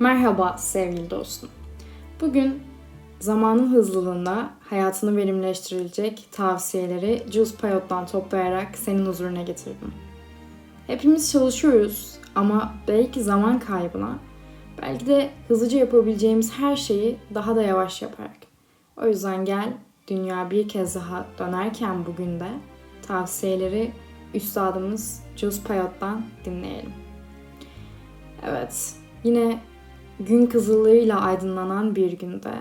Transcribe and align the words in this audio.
Merhaba 0.00 0.56
sevgili 0.58 1.10
dostum. 1.10 1.48
Bugün 2.20 2.62
zamanın 3.20 3.72
hızlılığında 3.72 4.50
hayatını 4.60 5.16
verimleştirilecek 5.16 6.28
tavsiyeleri 6.32 7.22
Jules 7.30 7.56
Payot'tan 7.56 8.06
toplayarak 8.06 8.78
senin 8.78 9.06
huzuruna 9.06 9.42
getirdim. 9.42 9.92
Hepimiz 10.86 11.32
çalışıyoruz 11.32 12.18
ama 12.34 12.74
belki 12.88 13.22
zaman 13.22 13.58
kaybına, 13.58 14.18
belki 14.82 15.06
de 15.06 15.30
hızlıca 15.48 15.78
yapabileceğimiz 15.78 16.52
her 16.58 16.76
şeyi 16.76 17.16
daha 17.34 17.56
da 17.56 17.62
yavaş 17.62 18.02
yaparak. 18.02 18.36
O 18.96 19.06
yüzden 19.06 19.44
gel 19.44 19.72
dünya 20.08 20.50
bir 20.50 20.68
kez 20.68 20.94
daha 20.94 21.26
dönerken 21.38 22.06
bugün 22.06 22.40
de 22.40 22.48
tavsiyeleri 23.02 23.92
üstadımız 24.34 25.22
Jules 25.36 25.62
Payot'tan 25.62 26.22
dinleyelim. 26.44 26.92
Evet, 28.46 28.94
yine 29.24 29.58
gün 30.20 30.46
kızıllığıyla 30.46 31.20
aydınlanan 31.20 31.96
bir 31.96 32.12
günde 32.12 32.52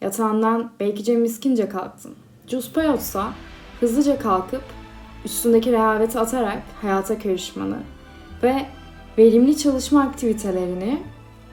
yatağından 0.00 0.70
belki 0.80 1.16
miskince 1.16 1.68
kalktın. 1.68 2.14
Jules 2.46 2.72
Payot'sa 2.72 3.32
hızlıca 3.80 4.18
kalkıp 4.18 4.62
üstündeki 5.24 5.72
rehaveti 5.72 6.18
atarak 6.18 6.62
hayata 6.82 7.18
karışmanı 7.18 7.78
ve 8.42 8.66
verimli 9.18 9.56
çalışma 9.56 10.02
aktivitelerini 10.02 11.02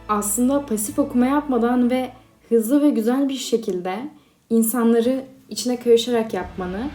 aslında 0.09 0.65
pasif 0.65 0.99
okuma 0.99 1.25
yapmadan 1.25 1.89
ve 1.89 2.11
hızlı 2.49 2.81
ve 2.81 2.89
güzel 2.89 3.29
bir 3.29 3.37
şekilde 3.37 4.09
insanları 4.49 5.25
içine 5.49 5.79
karışarak 5.79 6.33
yapmanı 6.33 6.89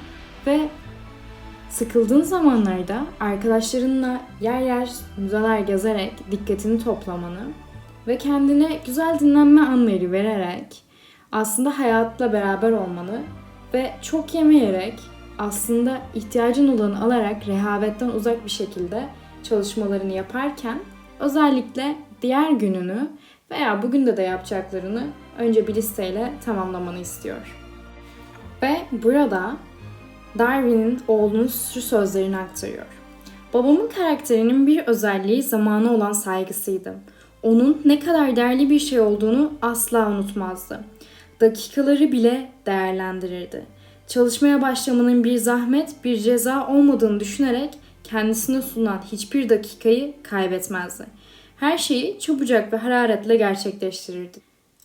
ve 0.47 0.69
sıkıldığın 1.71 2.23
zamanlarda 2.23 3.07
arkadaşlarınla 3.21 4.21
yer 4.41 4.61
yer 4.61 4.91
müzeler 5.17 5.59
gezerek 5.59 6.13
dikkatini 6.31 6.85
toplamanı 6.85 7.41
ve 8.07 8.19
kendine 8.19 8.81
güzel 8.87 9.19
dinlenme 9.19 9.61
anları 9.61 10.13
vererek 10.13 10.83
aslında 11.33 11.79
hayatla 11.79 12.33
beraber 12.33 12.73
olmanı 12.73 13.23
ve 13.75 13.95
çok 14.03 14.35
yemeyerek 14.35 15.01
aslında 15.39 15.99
ihtiyacın 16.15 16.69
olanı 16.69 17.05
alarak 17.05 17.49
rehavetten 17.49 18.09
uzak 18.09 18.45
bir 18.45 18.51
şekilde 18.51 19.09
çalışmalarını 19.43 20.13
yaparken 20.13 20.79
özellikle 21.21 21.97
diğer 22.23 22.51
gününü 22.51 23.09
veya 23.51 23.83
bugün 23.83 24.07
de 24.07 24.17
de 24.17 24.23
yapacaklarını 24.23 25.07
önce 25.39 25.67
bir 25.67 25.75
listeyle 25.75 26.33
tamamlamanı 26.45 26.99
istiyor. 26.99 27.57
Ve 28.63 28.77
burada 28.93 29.57
Darwin'in 30.39 31.01
oğlunun 31.09 31.47
şu 31.47 31.81
sözlerini 31.81 32.37
aktarıyor. 32.37 33.04
Babamın 33.55 33.89
karakterinin 33.89 34.67
bir 34.67 34.87
özelliği 34.87 35.43
zamana 35.43 35.95
olan 35.95 36.13
saygısıydı. 36.13 36.95
Onun 37.43 37.83
ne 37.85 37.99
kadar 38.01 38.37
değerli 38.37 38.71
bir 38.71 38.79
şey 38.79 39.01
olduğunu 39.01 39.53
asla 39.63 40.09
unutmazdı. 40.11 40.85
Dakikaları 41.41 42.13
bile 42.13 42.53
değerlendirirdi. 42.67 43.67
Çalışmaya 44.07 44.63
başlamanın 44.63 45.25
bir 45.25 45.37
zahmet, 45.37 46.05
bir 46.05 46.19
ceza 46.19 46.69
olmadığını 46.69 47.21
düşünerek 47.21 47.79
kendisine 48.05 48.63
sunulan 48.63 49.03
hiçbir 49.13 49.49
dakikayı 49.49 50.15
kaybetmezdi. 50.23 51.07
Her 51.57 51.79
şeyi 51.79 52.19
çabucak 52.21 52.73
ve 52.73 52.77
hararetle 52.77 53.37
gerçekleştirirdi. 53.37 54.39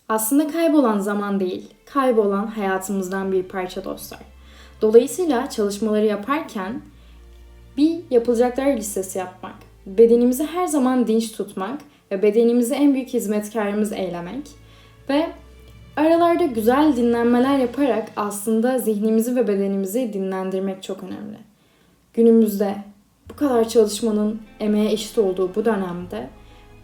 Aslında 0.08 0.48
kaybolan 0.48 0.98
zaman 0.98 1.40
değil, 1.40 1.70
kaybolan 1.86 2.46
hayatımızdan 2.46 3.32
bir 3.32 3.42
parça 3.42 3.84
dostlar. 3.84 4.20
Dolayısıyla 4.82 5.50
çalışmaları 5.50 6.06
yaparken 6.06 6.82
bir 7.76 8.00
yapılacaklar 8.10 8.76
listesi 8.76 9.18
yapmak, 9.18 9.54
bedenimizi 9.86 10.44
her 10.44 10.66
zaman 10.66 11.06
dinç 11.06 11.32
tutmak 11.32 11.80
ve 12.10 12.22
bedenimizi 12.22 12.74
en 12.74 12.94
büyük 12.94 13.08
hizmetkarımız 13.08 13.92
eylemek 13.92 14.48
ve 15.08 15.26
aralarda 15.96 16.46
güzel 16.46 16.96
dinlenmeler 16.96 17.58
yaparak 17.58 18.08
aslında 18.16 18.78
zihnimizi 18.78 19.36
ve 19.36 19.48
bedenimizi 19.48 20.12
dinlendirmek 20.12 20.82
çok 20.82 21.02
önemli. 21.02 21.38
Günümüzde 22.14 22.76
bu 23.30 23.36
kadar 23.36 23.68
çalışmanın 23.68 24.40
emeğe 24.60 24.92
eşit 24.92 25.18
olduğu 25.18 25.54
bu 25.54 25.64
dönemde 25.64 26.30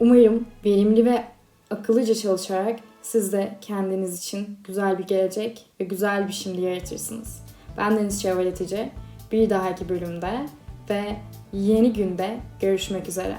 umarım 0.01 0.47
verimli 0.65 1.05
ve 1.05 1.25
akıllıca 1.71 2.15
çalışarak 2.15 2.81
siz 3.03 3.33
de 3.33 3.57
kendiniz 3.61 4.19
için 4.19 4.59
güzel 4.65 4.99
bir 4.99 5.05
gelecek 5.05 5.67
ve 5.81 5.85
güzel 5.85 6.29
bir 6.29 6.33
şimdi 6.33 6.61
yaratırsınız. 6.61 7.43
Ben 7.79 7.97
Deniz 7.97 8.23
Çevreletici. 8.23 8.91
Bir 9.33 9.51
dahaki 9.51 9.89
bölümde 9.89 10.47
ve 10.91 11.17
yeni 11.53 11.93
günde 11.93 12.37
görüşmek 12.61 13.09
üzere. 13.09 13.37